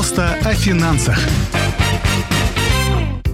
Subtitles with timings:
[0.00, 1.18] Просто о финансах.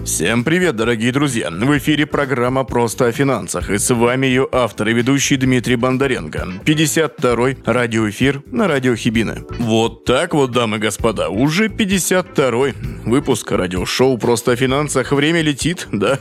[0.05, 1.49] Всем привет, дорогие друзья!
[1.49, 6.49] В эфире программа «Просто о финансах» и с вами ее автор и ведущий Дмитрий Бондаренко.
[6.65, 9.45] 52-й радиоэфир на радио Хибины.
[9.61, 12.75] Вот так вот, дамы и господа, уже 52-й
[13.05, 15.13] выпуск радиошоу «Просто о финансах».
[15.13, 16.19] Время летит, да,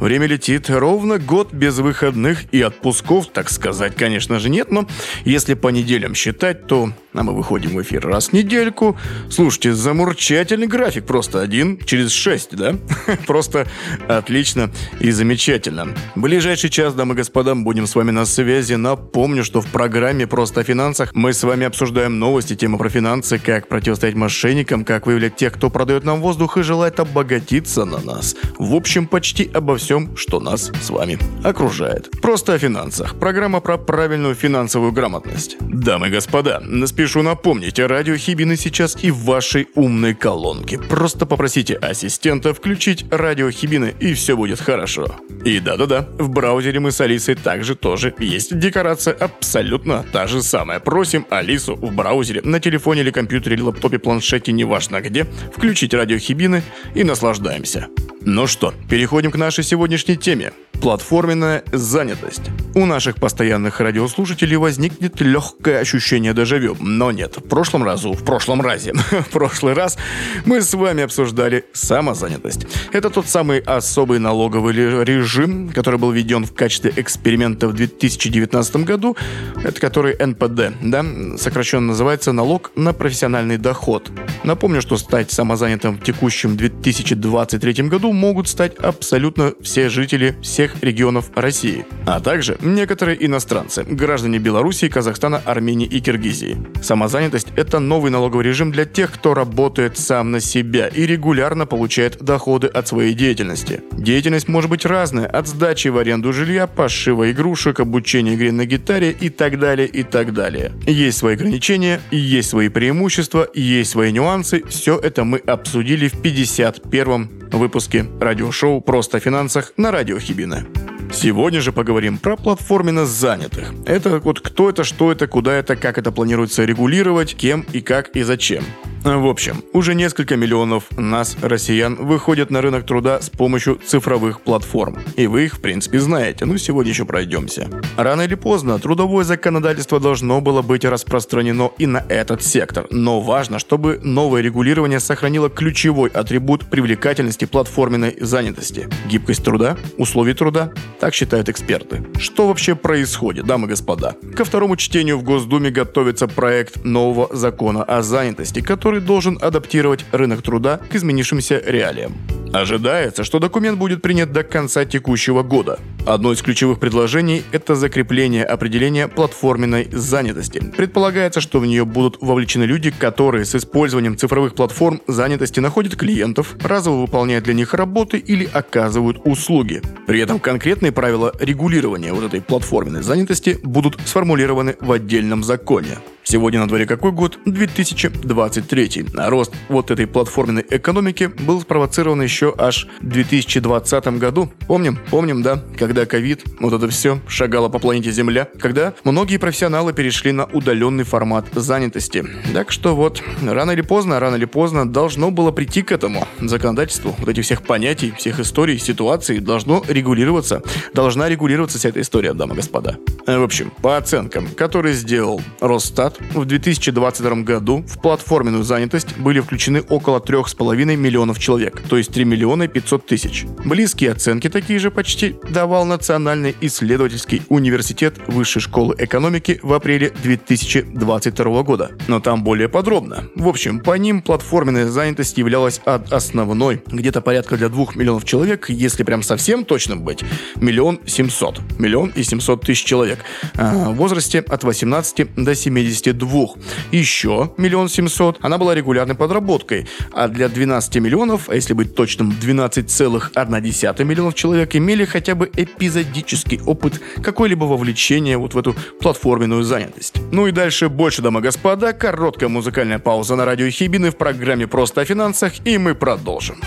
[0.00, 0.70] время летит.
[0.70, 4.88] Ровно год без выходных и отпусков, так сказать, конечно же, нет, но
[5.24, 8.96] если по неделям считать, то а мы выходим в эфир раз в недельку.
[9.30, 12.74] Слушайте, замурчательный график, просто один через шесть, да?
[13.26, 13.66] Просто
[14.08, 15.88] отлично и замечательно.
[16.16, 18.74] ближайший час, дамы и господа, будем с вами на связи.
[18.74, 23.38] Напомню, что в программе «Просто о финансах» мы с вами обсуждаем новости, темы про финансы,
[23.38, 28.34] как противостоять мошенникам, как выявлять тех, кто продает нам воздух и желает обогатиться на нас.
[28.58, 32.10] В общем, почти обо всем, что нас с вами окружает.
[32.20, 35.56] «Просто о финансах»– программа про правильную финансовую грамотность.
[35.60, 36.60] Дамы и господа,
[37.04, 40.78] спешу напомнить, радио Хибины сейчас и в вашей умной колонке.
[40.78, 45.14] Просто попросите ассистента включить радио Хибины, и все будет хорошо.
[45.44, 50.80] И да-да-да, в браузере мы с Алисой также тоже есть декорация абсолютно та же самая.
[50.80, 55.24] Просим Алису в браузере, на телефоне или компьютере, или лаптопе, планшете, неважно где,
[55.54, 56.62] включить радио Хибины
[56.94, 57.88] и наслаждаемся.
[58.22, 60.52] Ну что, переходим к нашей сегодняшней теме.
[60.80, 62.42] Платформенная занятость.
[62.74, 67.36] У наших постоянных радиослушателей возникнет легкое ощущение дежавю, но нет.
[67.36, 69.98] В прошлом разу, в прошлом разе, в прошлый раз
[70.44, 72.66] мы с вами обсуждали самозанятость.
[72.92, 79.16] Это тот самый особый налоговый режим, который был введен в качестве эксперимента в 2019 году,
[79.62, 81.04] это который НПД, да,
[81.36, 84.10] сокращенно называется налог на профессиональный доход.
[84.44, 91.30] Напомню, что стать самозанятым в текущем 2023 году могут стать абсолютно все жители всех регионов
[91.34, 96.58] России, а также некоторые иностранцы, граждане Белоруссии, Казахстана, Армении и Киргизии.
[96.84, 102.22] Самозанятость– это новый налоговый режим для тех, кто работает сам на себя и регулярно получает
[102.22, 103.80] доходы от своей деятельности.
[103.92, 109.12] Деятельность может быть разная– от сдачи в аренду жилья, пошива игрушек, обучения игре на гитаре
[109.12, 110.72] и так далее, и так далее.
[110.86, 114.62] Есть свои ограничения, есть свои преимущества, есть свои нюансы.
[114.68, 120.66] Все это мы обсудили в 51 выпуске радиошоу «Просто о финансах» на радио Хибина.
[121.14, 123.72] Сегодня же поговорим про платформенно занятых.
[123.86, 128.10] Это вот кто это, что это, куда это, как это планируется регулировать, кем и как
[128.16, 128.64] и зачем.
[129.04, 134.98] В общем, уже несколько миллионов нас, россиян, выходят на рынок труда с помощью цифровых платформ.
[135.16, 137.68] И вы их, в принципе, знаете, но сегодня еще пройдемся.
[137.98, 142.86] Рано или поздно трудовое законодательство должно было быть распространено и на этот сектор.
[142.90, 148.88] Но важно, чтобы новое регулирование сохранило ключевой атрибут привлекательности платформенной занятости.
[149.06, 152.06] Гибкость труда, условий труда, так считают эксперты.
[152.18, 154.16] Что вообще происходит, дамы и господа?
[154.34, 160.04] Ко второму чтению в Госдуме готовится проект нового закона о занятости, который который должен адаптировать
[160.12, 162.12] рынок труда к изменившимся реалиям.
[162.52, 165.80] Ожидается, что документ будет принят до конца текущего года.
[166.06, 170.60] Одно из ключевых предложений– это закрепление определения платформенной занятости.
[170.76, 176.54] Предполагается, что в нее будут вовлечены люди, которые с использованием цифровых платформ занятости находят клиентов,
[176.62, 179.82] разово выполняют для них работы или оказывают услуги.
[180.06, 185.98] При этом конкретные правила регулирования вот этой платформенной занятости будут сформулированы в отдельном законе.
[186.26, 187.38] Сегодня на дворе какой год?
[187.44, 189.06] 2023.
[189.18, 194.50] А рост вот этой платформенной экономики был спровоцирован еще аж в 2020 году.
[194.66, 194.98] Помним?
[195.10, 195.62] Помним, да?
[195.78, 198.48] Когда ковид, вот это все шагало по планете Земля.
[198.58, 202.24] Когда многие профессионалы перешли на удаленный формат занятости.
[202.54, 207.14] Так что вот, рано или поздно, рано или поздно должно было прийти к этому законодательству.
[207.18, 210.62] Вот этих всех понятий, всех историй, ситуаций должно регулироваться.
[210.94, 212.96] Должна регулироваться вся эта история, дамы и господа.
[213.26, 219.40] В общем, по оценкам, которые сделал Росстат, назад, в 2022 году, в платформенную занятость были
[219.40, 223.44] включены около 3,5 миллионов человек, то есть 3 миллиона 500 тысяч.
[223.64, 231.62] Близкие оценки такие же почти давал Национальный исследовательский университет Высшей школы экономики в апреле 2022
[231.62, 231.90] года.
[232.08, 233.24] Но там более подробно.
[233.34, 238.70] В общем, по ним платформенная занятость являлась от основной, где-то порядка для 2 миллионов человек,
[238.70, 240.22] если прям совсем точным быть,
[240.56, 241.60] миллион семьсот.
[241.78, 243.20] Миллион и семьсот тысяч человек.
[243.56, 246.54] А, в возрасте от 18 до 70 52.
[246.92, 252.30] Еще миллион семьсот она была регулярной подработкой, а для 12 миллионов, а если быть точным,
[252.30, 260.14] 12,1 миллионов человек имели хотя бы эпизодический опыт какой-либо вовлечения вот в эту платформенную занятость.
[260.30, 264.66] Ну и дальше больше, дамы и господа, короткая музыкальная пауза на радио Хибины в программе
[264.66, 266.60] «Просто о финансах» и мы продолжим.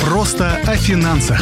[0.00, 1.40] Просто о финансах.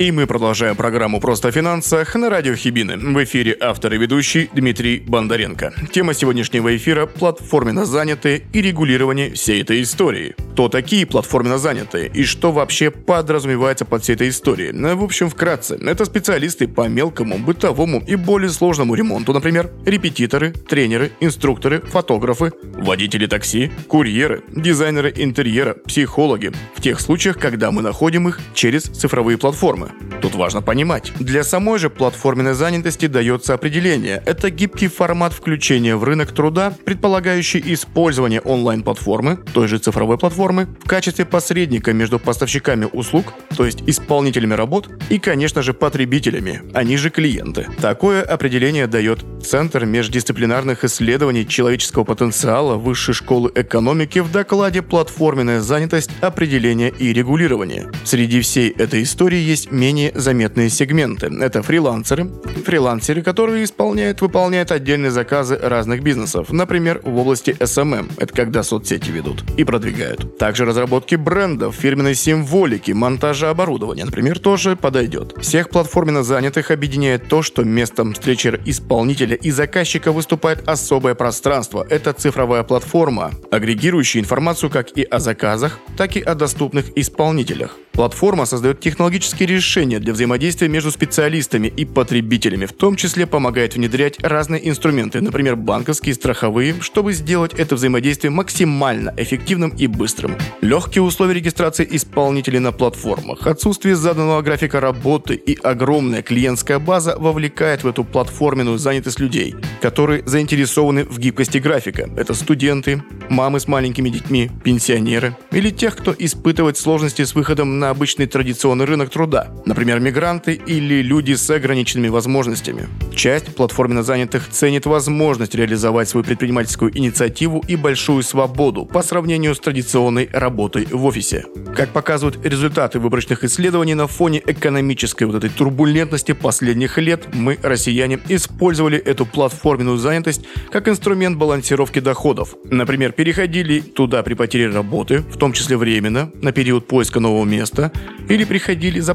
[0.00, 2.96] И мы продолжаем программу «Просто о финансах» на радио Хибины.
[2.96, 5.74] В эфире автор и ведущий Дмитрий Бондаренко.
[5.92, 10.34] Тема сегодняшнего эфира– платформенно занятые и регулирование всей этой истории.
[10.60, 14.72] Кто такие платформенно занятые и что вообще подразумевается под всей этой историей?
[14.72, 20.52] Ну, в общем, вкратце, это специалисты по мелкому, бытовому и более сложному ремонту, например, репетиторы,
[20.52, 26.52] тренеры, инструкторы, фотографы, водители такси, курьеры, дизайнеры интерьера, психологи.
[26.76, 29.92] В тех случаях, когда мы находим их через цифровые платформы.
[30.20, 34.22] Тут важно понимать, для самой же платформенной занятости дается определение.
[34.26, 40.88] Это гибкий формат включения в рынок труда, предполагающий использование онлайн-платформы, той же цифровой платформы, в
[40.88, 47.08] качестве посредника между поставщиками услуг, то есть исполнителями работ, и, конечно же, потребителями, они же
[47.10, 47.66] клиенты.
[47.80, 56.10] Такое определение дает Центр междисциплинарных исследований человеческого потенциала Высшей школы экономики в докладе «Платформенная занятость.
[56.20, 57.90] Определение и регулирование».
[58.04, 61.30] Среди всей этой истории есть менее заметные сегменты.
[61.40, 62.28] Это фрилансеры,
[62.64, 69.10] фрилансеры, которые исполняют, выполняют отдельные заказы разных бизнесов, например, в области SMM, это когда соцсети
[69.10, 70.38] ведут, и продвигают.
[70.38, 75.34] Также разработки брендов, фирменной символики, монтажа оборудования, например, тоже подойдет.
[75.40, 81.86] Всех платформенно занятых объединяет то, что местом встречи исполнителя и заказчика выступает особое пространство.
[81.88, 87.76] Это цифровая платформа, агрегирующая информацию как и о заказах, так и о доступных исполнителях.
[87.92, 94.22] Платформа создает технологические решения для взаимодействия между специалистами и потребителями, в том числе помогает внедрять
[94.22, 100.36] разные инструменты, например, банковские, страховые, чтобы сделать это взаимодействие максимально эффективным и быстрым.
[100.60, 107.84] Легкие условия регистрации исполнителей на платформах, отсутствие заданного графика работы и огромная клиентская база вовлекает
[107.84, 112.08] в эту платформенную занятость людей, которые заинтересованы в гибкости графика.
[112.16, 117.90] Это студенты, мамы с маленькими детьми, пенсионеры или тех, кто испытывает сложности с выходом на
[117.90, 122.88] обычный традиционный рынок труда, например, мигранты или люди с ограниченными возможностями.
[123.14, 129.60] Часть платформенно занятых ценит возможность реализовать свою предпринимательскую инициативу и большую свободу по сравнению с
[129.60, 131.44] традиционной работой в офисе.
[131.76, 138.18] Как показывают результаты выборочных исследований на фоне экономической вот этой турбулентности последних лет, мы, россияне,
[138.28, 142.54] использовали эту платформенную занятость как инструмент балансировки доходов.
[142.64, 147.92] Например, переходили туда при потере работы, в том числе временно, на период поиска нового места,
[148.28, 149.14] или приходили за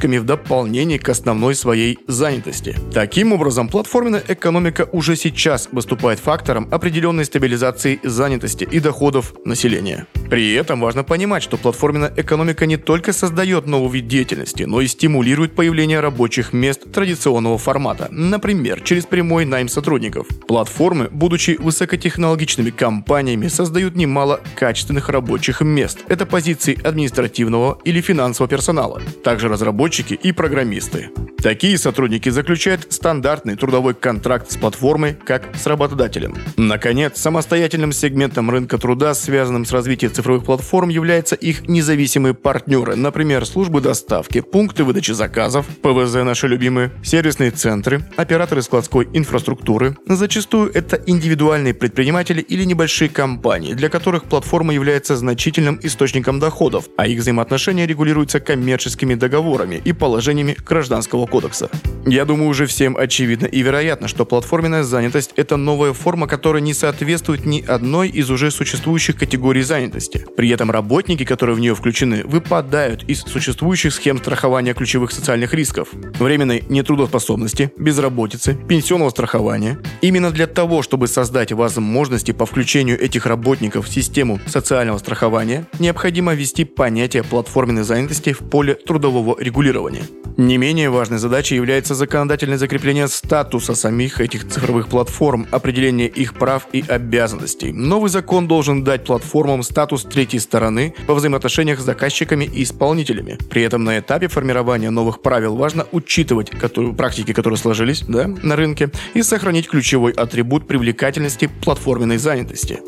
[0.00, 2.76] подработками в дополнение к основной своей занятости.
[2.92, 10.06] Таким образом, платформенная экономика уже сейчас выступает фактором определенной стабилизации занятости и доходов населения.
[10.30, 14.86] При этом важно понимать, что платформенная экономика не только создает новый вид деятельности, но и
[14.86, 20.28] стимулирует появление рабочих мест традиционного формата, например, через прямой найм сотрудников.
[20.46, 25.98] Платформы, будучи высокотехнологичными компаниями, создают немало качественных рабочих мест.
[26.06, 31.10] Это позиции административного или финансового персонала, также разработчики и программисты.
[31.42, 36.36] Такие сотрудники заключают стандартный трудовой контракт с платформой, как с работодателем.
[36.56, 43.46] Наконец, самостоятельным сегментом рынка труда, связанным с развитием цифровых платформ, являются их независимые партнеры, например,
[43.46, 49.96] службы доставки, пункты выдачи заказов, ПВЗ наши любимые, сервисные центры, операторы складской инфраструктуры.
[50.06, 57.06] Зачастую это индивидуальные предприниматели или небольшие компании, для которых платформа является значительным источником доходов, а
[57.06, 61.70] их взаимоотношения регулируются коммерческими договорами и положениями гражданского кодекса.
[62.04, 66.74] Я думаю, уже всем очевидно и вероятно, что платформенная занятость– это новая форма, которая не
[66.74, 70.09] соответствует ни одной из уже существующих категорий занятости.
[70.36, 75.88] При этом работники, которые в нее включены, выпадают из существующих схем страхования ключевых социальных рисков,
[76.18, 79.78] временной нетрудоспособности, безработицы, пенсионного страхования.
[80.00, 86.34] Именно для того, чтобы создать возможности по включению этих работников в систему социального страхования, необходимо
[86.34, 90.02] ввести понятие платформенной занятости в поле трудового регулирования.
[90.36, 96.66] Не менее важной задачей является законодательное закрепление статуса самих этих цифровых платформ, определение их прав
[96.72, 97.72] и обязанностей.
[97.72, 103.38] Новый закон должен дать платформам статус третьей стороны во взаимоотношениях с заказчиками и исполнителями.
[103.48, 108.56] При этом на этапе формирования новых правил важно учитывать которые, практики, которые сложились да, на
[108.56, 112.80] рынке, и сохранить ключевой атрибут привлекательности платформенной занятости.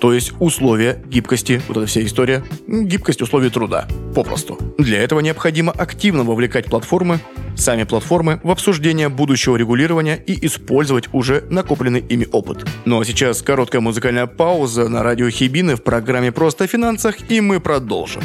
[0.00, 4.58] То есть условия гибкости, вот эта вся история, гибкость условий труда, попросту.
[4.78, 7.18] Для этого необходимо активно вовлекать платформы,
[7.56, 12.64] сами платформы, в обсуждение будущего регулирования и использовать уже накопленный ими опыт.
[12.84, 17.40] Ну а сейчас короткая музыкальная пауза на радио Хибины в программе «Просто о финансах» и
[17.40, 18.22] мы продолжим.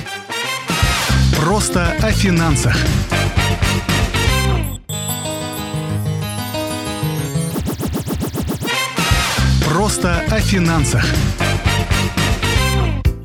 [1.40, 2.76] Просто о финансах.
[9.68, 11.04] Просто о финансах.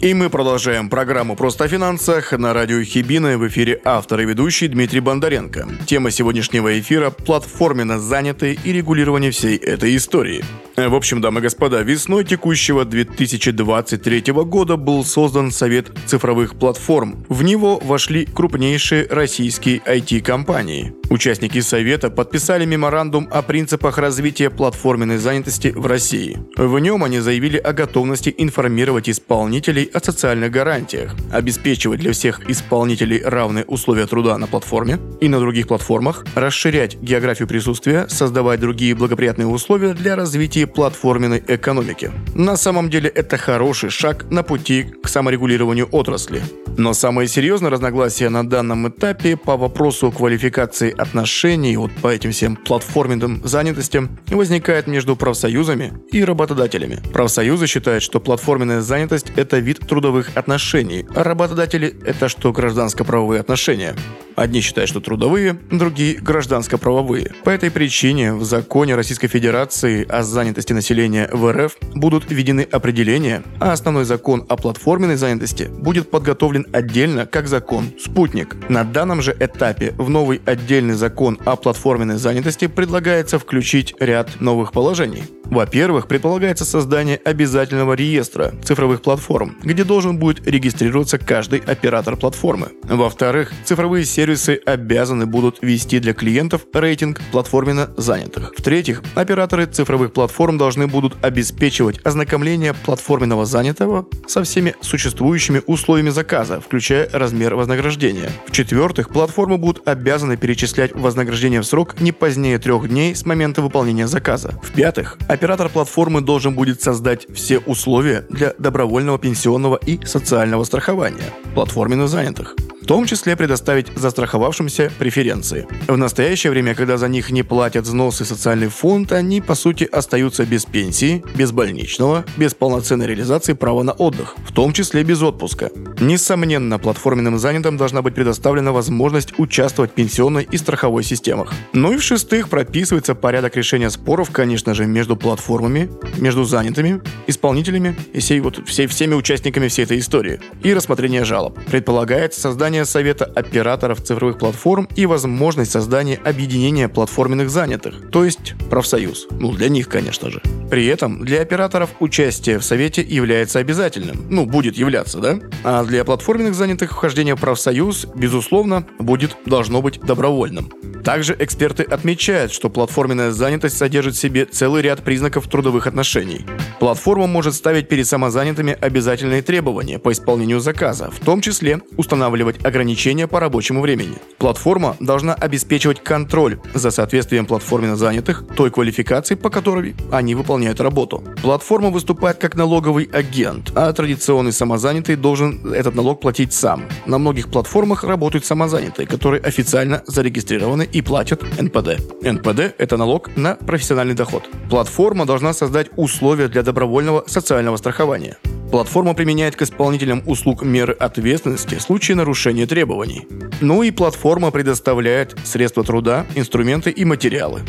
[0.07, 4.69] И мы продолжаем программу «Просто о финансах» на радио Хибина в эфире автор и ведущий
[4.69, 5.67] Дмитрий Бондаренко.
[5.85, 10.45] Тема сегодняшнего эфира– платформенно занятые и регулирование всей этой истории.
[10.77, 17.25] В общем, дамы и господа, весной текущего 2023 года был создан Совет цифровых платформ.
[17.29, 20.93] В него вошли крупнейшие российские IT-компании.
[21.09, 26.37] Участники Совета подписали меморандум о принципах развития платформенной занятости в России.
[26.57, 33.23] В нем они заявили о готовности информировать исполнителей о социальных гарантиях, обеспечивать для всех исполнителей
[33.23, 39.47] равные условия труда на платформе и на других платформах, расширять географию присутствия, создавать другие благоприятные
[39.47, 42.13] условия для развития платформенной экономики.
[42.35, 46.43] На самом деле это хороший шаг на пути к саморегулированию отрасли.
[46.77, 52.57] Но самое серьезное разногласие на данном этапе по вопросу квалификации отношений вот по этим всем
[52.57, 57.01] платформенным занятостям возникает между профсоюзами и работодателями.
[57.15, 63.95] Профсоюзы считают, что платформенная занятость– это вид трудовых отношений, работодатели– это что гражданско-правовые отношения.
[64.37, 67.33] Одни считают, что трудовые, другие– гражданско-правовые.
[67.43, 73.43] По этой причине в законе Российской Федерации о занятости населения в РФ будут введены определения,
[73.61, 78.57] а основной закон о платформенной занятости будет подготовлен отдельно как закон «Спутник».
[78.69, 84.73] На данном же этапе в новый отдельный закон о платформенной занятости предлагается включить ряд новых
[84.73, 85.25] положений.
[85.45, 92.69] Во-первых, предполагается создание обязательного реестра цифровых платформ, где должен будет регистрироваться каждый оператор платформы.
[92.85, 98.55] Во-вторых, цифровые сервисы обязаны будут вести для клиентов рейтинг платформенно занятых.
[98.57, 106.61] В-третьих, операторы цифровых платформ должны будут обеспечивать ознакомление платформенного занятого со всеми существующими условиями заказа,
[106.61, 108.31] включая размер вознаграждения.
[108.47, 114.07] В-четвертых, платформы будут обязаны перечислять вознаграждение в срок не позднее трех дней с момента выполнения
[114.07, 114.55] заказа.
[114.63, 121.33] В-пятых, Оператор платформы должен будет создать все условия для добровольного пенсионного и социального страхования.
[121.55, 122.55] Платформенно занятых
[122.87, 125.67] в том числе предоставить застраховавшимся преференции.
[125.89, 130.47] В настоящее время, когда за них не платят взносы социальный фонд, они по сути остаются
[130.47, 135.73] без пенсии, без больничного, без полноценной реализации права на отдых, в том числе без отпуска.
[135.99, 141.53] Несомненно, платформенным занятым должна быть предоставлена возможность участвовать в пенсионной и страховой системах.
[141.73, 148.21] Ну и в-шестых, прописывается порядок решения споров, конечно же, между платформами, между занятыми, исполнителями и
[148.21, 151.59] всей, вот, всей, всеми участниками всей этой истории и рассмотрение жалоб.
[151.69, 158.55] Предполагается создание создание Совета операторов цифровых платформ и возможность создания объединения платформенных занятых, то есть
[158.71, 159.27] профсоюз.
[159.31, 160.41] Ну, для них, конечно же.
[160.71, 164.27] При этом для операторов участие в Совете является обязательным.
[164.31, 165.39] Ну, будет являться, да?
[165.63, 170.71] А для платформенных занятых вхождение в профсоюз, безусловно, будет, должно быть добровольным.
[171.07, 176.45] Также эксперты отмечают, что платформенная занятость содержит в себе целый ряд признаков трудовых отношений.
[176.81, 183.27] Платформа может ставить перед самозанятыми обязательные требования по исполнению заказа, в том числе устанавливать ограничения
[183.27, 184.17] по рабочему времени.
[184.39, 191.23] Платформа должна обеспечивать контроль за соответствием платформенно занятых той квалификации, по которой они выполняют работу.
[191.43, 196.85] Платформа выступает как налоговый агент, а традиционный самозанятый должен этот налог платить сам.
[197.07, 202.01] На многих платформах работают самозанятые, которые официально зарегистрированы и платят НПД.
[202.23, 204.43] НПД– это налог на профессиональный доход.
[204.69, 208.39] Платформа должна создать условия для добровольного социального страхования.
[208.71, 213.27] Платформа применяет к исполнителям услуг меры ответственности в случае нарушения требований.
[213.61, 217.61] Ну и платформа предоставляет средства труда, инструменты и материалы.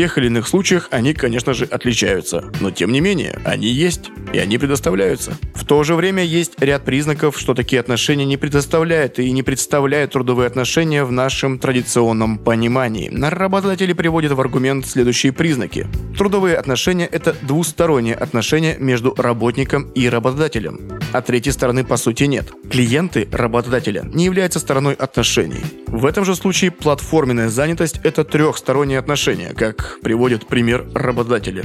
[0.00, 4.38] Тех или иных случаях они, конечно же, отличаются, но тем не менее, они есть, и
[4.38, 5.32] они предоставляются.
[5.54, 10.12] В то же время есть ряд признаков, что такие отношения не предоставляют и не представляют
[10.12, 13.12] трудовые отношения в нашем традиционном понимании.
[13.14, 15.86] Работодатели приводят в аргумент следующие признаки.
[16.16, 20.80] Трудовые отношения– это двусторонние отношения между работником и работодателем.
[21.12, 22.50] А третьей стороны по сути нет.
[22.70, 25.60] Клиенты работодателя не являются стороной отношений.
[25.88, 31.64] В этом же случае платформенная занятость– это трехсторонние отношения, как приводит пример работодателя.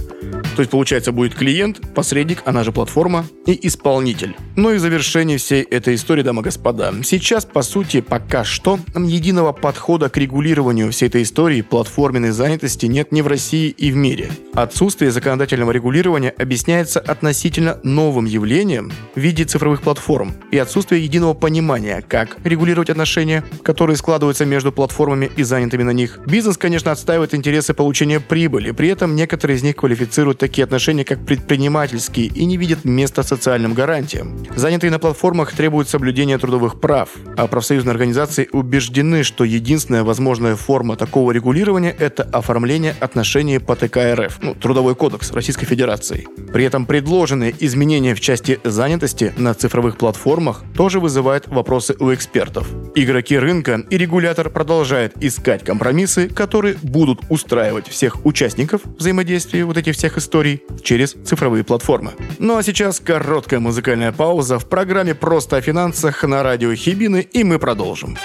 [0.56, 4.36] То есть, получается, будет клиент, посредник, она же платформа, и исполнитель.
[4.56, 8.80] Ну и в завершении всей этой истории, дамы и господа, сейчас, по сути, пока что,
[8.96, 13.96] единого подхода к регулированию всей этой истории платформенной занятости нет ни в России и в
[13.96, 14.32] мире.
[14.54, 22.02] Отсутствие законодательного регулирования объясняется относительно новым явлением в виде цифровых платформ и отсутствие единого понимания,
[22.08, 26.20] как регулировать отношения, которые складываются между платформами и занятыми на них.
[26.26, 31.26] Бизнес, конечно, отстаивает интересы получения прибыли, при этом некоторые из них квалифицируют такие отношения, как
[31.26, 34.46] предпринимательские, и не видят места социальным гарантиям.
[34.56, 40.96] Занятые на платформах требуют соблюдения трудовых прав, а профсоюзные организации убеждены, что единственная возможная форма
[40.96, 46.28] такого регулирования– это оформление отношений по ТК РФ, ну, Трудовой кодекс Российской Федерации.
[46.54, 52.68] При этом предложенные изменения в части занятости на цифровых платформах тоже вызывают вопросы у экспертов.
[52.96, 59.96] Игроки рынка и регулятор продолжают искать компромиссы, которые будут устраивать всех участников взаимодействия вот этих
[59.96, 62.12] всех историй через цифровые платформы.
[62.38, 67.44] Ну а сейчас короткая музыкальная пауза в программе «Просто о финансах» на радио Хибины, и
[67.44, 68.18] мы продолжим.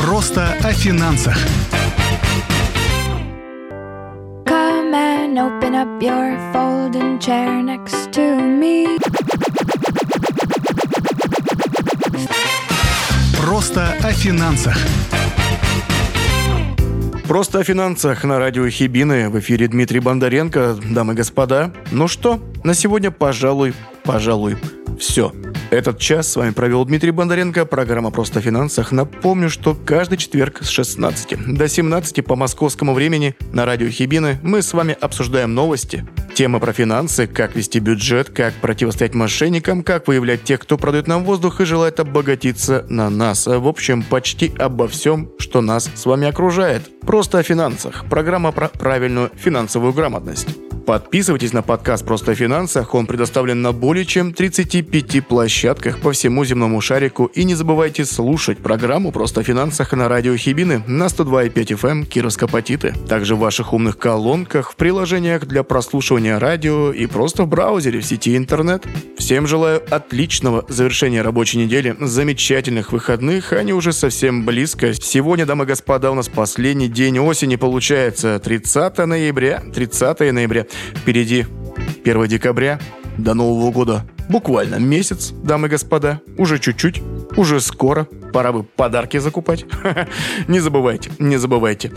[0.00, 1.36] Просто о финансах.
[5.46, 8.98] Open up your folding chair next to me.
[13.36, 14.76] Просто о финансах.
[17.28, 19.28] Просто о финансах на радио Хибины.
[19.28, 20.76] В эфире Дмитрий Бондаренко.
[20.90, 24.56] Дамы и господа, ну что, на сегодня, пожалуй, пожалуй,
[25.00, 25.32] все.
[25.70, 28.92] Этот час с вами провел Дмитрий Бондаренко, программа «Просто о финансах».
[28.92, 34.62] Напомню, что каждый четверг с 16 до 17 по московскому времени на радио Хибины мы
[34.62, 36.06] с вами обсуждаем новости,
[36.36, 41.24] темы про финансы, как вести бюджет, как противостоять мошенникам, как выявлять тех, кто продает нам
[41.24, 43.46] воздух и желает обогатиться на нас.
[43.46, 47.00] В общем, почти обо всем, что нас с вами окружает.
[47.00, 48.04] Просто о финансах.
[48.10, 50.65] Программа про правильную финансовую грамотность.
[50.86, 52.94] Подписывайтесь на подкаст «Просто о финансах».
[52.94, 57.24] Он предоставлен на более чем 35 площадках по всему земному шарику.
[57.34, 62.94] И не забывайте слушать программу «Просто о финансах» на радио Хибины на 102,5 FM Кировска-Патиты.
[63.08, 68.04] Также в ваших умных колонках, в приложениях для прослушивания радио и просто в браузере в
[68.04, 68.86] сети интернет.
[69.18, 74.94] Всем желаю отличного завершения рабочей недели, замечательных выходных, они уже совсем близко.
[74.94, 79.64] Сегодня, дамы и господа, у нас последний день осени получается 30 ноября.
[79.74, 80.66] 30 ноября.
[80.94, 81.46] Впереди
[82.04, 82.80] 1 декабря.
[83.18, 86.20] До Нового года буквально месяц, дамы и господа.
[86.36, 87.02] Уже чуть-чуть,
[87.36, 88.06] уже скоро.
[88.32, 89.64] Пора бы подарки закупать.
[90.48, 91.92] не забывайте, не забывайте.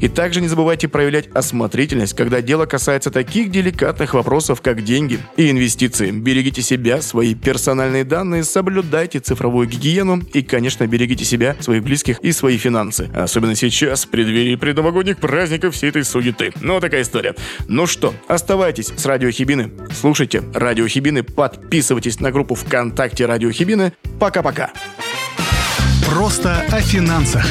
[0.00, 5.50] И также не забывайте проявлять осмотрительность, когда дело касается таких деликатных вопросов, как деньги и
[5.50, 6.10] инвестиции.
[6.10, 12.32] Берегите себя, свои персональные данные, соблюдайте цифровую гигиену и, конечно, берегите себя, своих близких и
[12.32, 13.10] свои финансы.
[13.14, 16.52] Особенно сейчас, в преддверии предновогодних праздников всей этой суеты.
[16.60, 17.34] Ну, такая история.
[17.68, 19.70] Ну что, оставайтесь с Радио Хибины.
[19.98, 23.92] Слушайте Радио Хибины, подписывайтесь на группу ВКонтакте Радио Хибины.
[24.18, 24.70] Пока-пока.
[26.06, 27.44] Просто о финансах.